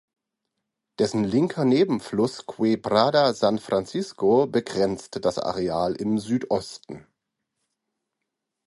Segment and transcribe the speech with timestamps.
[0.97, 7.05] Dessen linker Nebenfluss Quebrada San Francisco begrenzt das Areal im Südosten.